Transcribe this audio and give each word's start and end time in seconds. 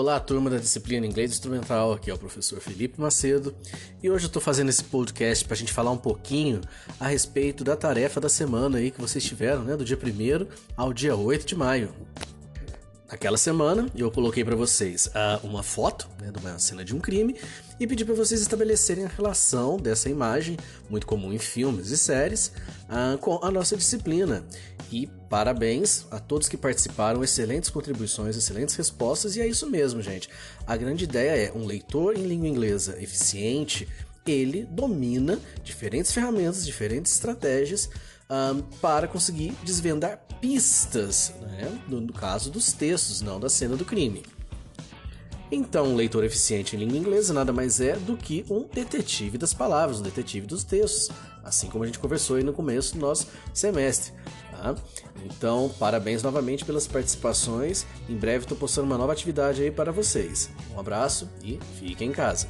Olá, 0.00 0.18
turma 0.18 0.48
da 0.48 0.56
disciplina 0.56 1.06
Inglês 1.06 1.30
Instrumental, 1.30 1.92
aqui 1.92 2.10
é 2.10 2.14
o 2.14 2.16
professor 2.16 2.58
Felipe 2.58 2.98
Macedo 2.98 3.54
e 4.02 4.08
hoje 4.08 4.24
eu 4.24 4.28
estou 4.28 4.40
fazendo 4.40 4.70
esse 4.70 4.82
podcast 4.82 5.44
para 5.44 5.52
a 5.52 5.56
gente 5.58 5.74
falar 5.74 5.90
um 5.90 5.98
pouquinho 5.98 6.62
a 6.98 7.06
respeito 7.06 7.62
da 7.62 7.76
tarefa 7.76 8.18
da 8.18 8.30
semana 8.30 8.78
aí 8.78 8.90
que 8.90 8.98
vocês 8.98 9.22
tiveram, 9.22 9.62
né, 9.62 9.76
do 9.76 9.84
dia 9.84 9.98
1 9.98 10.46
ao 10.74 10.94
dia 10.94 11.14
8 11.14 11.44
de 11.44 11.54
maio. 11.54 11.92
Naquela 13.10 13.36
semana 13.36 13.88
eu 13.96 14.08
coloquei 14.08 14.44
para 14.44 14.54
vocês 14.54 15.08
uh, 15.08 15.44
uma 15.44 15.64
foto 15.64 16.08
né, 16.22 16.30
de 16.30 16.38
uma 16.38 16.56
cena 16.60 16.84
de 16.84 16.94
um 16.94 17.00
crime 17.00 17.34
e 17.80 17.84
pedi 17.84 18.04
para 18.04 18.14
vocês 18.14 18.40
estabelecerem 18.40 19.04
a 19.04 19.08
relação 19.08 19.78
dessa 19.78 20.08
imagem, 20.08 20.56
muito 20.88 21.08
comum 21.08 21.32
em 21.32 21.38
filmes 21.38 21.90
e 21.90 21.98
séries, 21.98 22.52
uh, 22.88 23.18
com 23.18 23.40
a 23.42 23.50
nossa 23.50 23.76
disciplina. 23.76 24.44
E 24.92 25.08
parabéns 25.28 26.06
a 26.08 26.20
todos 26.20 26.48
que 26.48 26.56
participaram, 26.56 27.24
excelentes 27.24 27.68
contribuições, 27.68 28.36
excelentes 28.36 28.76
respostas, 28.76 29.34
e 29.34 29.40
é 29.40 29.46
isso 29.46 29.68
mesmo, 29.68 30.00
gente. 30.00 30.28
A 30.64 30.76
grande 30.76 31.02
ideia 31.02 31.48
é 31.48 31.52
um 31.52 31.66
leitor 31.66 32.16
em 32.16 32.26
língua 32.26 32.46
inglesa 32.46 32.96
eficiente, 33.02 33.88
ele 34.30 34.64
domina 34.70 35.38
diferentes 35.62 36.12
ferramentas, 36.12 36.64
diferentes 36.64 37.12
estratégias 37.12 37.90
um, 38.30 38.62
para 38.80 39.08
conseguir 39.08 39.52
desvendar 39.64 40.20
pistas, 40.40 41.34
né? 41.42 41.80
no, 41.88 42.00
no 42.00 42.12
caso 42.12 42.50
dos 42.50 42.72
textos, 42.72 43.20
não 43.20 43.40
da 43.40 43.48
cena 43.48 43.76
do 43.76 43.84
crime. 43.84 44.22
Então, 45.52 45.88
um 45.88 45.96
leitor 45.96 46.22
eficiente 46.22 46.76
em 46.76 46.78
língua 46.78 46.96
inglesa 46.96 47.34
nada 47.34 47.52
mais 47.52 47.80
é 47.80 47.96
do 47.96 48.16
que 48.16 48.44
um 48.48 48.68
detetive 48.72 49.36
das 49.36 49.52
palavras, 49.52 49.98
um 49.98 50.02
detetive 50.02 50.46
dos 50.46 50.62
textos, 50.62 51.10
assim 51.42 51.68
como 51.68 51.82
a 51.82 51.86
gente 51.88 51.98
conversou 51.98 52.36
aí 52.36 52.44
no 52.44 52.52
começo 52.52 52.94
do 52.94 53.00
nosso 53.00 53.26
semestre. 53.52 54.12
Tá? 54.52 54.76
Então, 55.24 55.68
parabéns 55.76 56.22
novamente 56.22 56.64
pelas 56.64 56.86
participações. 56.86 57.84
Em 58.08 58.14
breve 58.14 58.44
estou 58.44 58.56
postando 58.56 58.86
uma 58.86 58.96
nova 58.96 59.12
atividade 59.12 59.60
aí 59.60 59.72
para 59.72 59.90
vocês. 59.90 60.50
Um 60.72 60.78
abraço 60.78 61.28
e 61.42 61.58
fiquem 61.80 62.10
em 62.10 62.12
casa. 62.12 62.46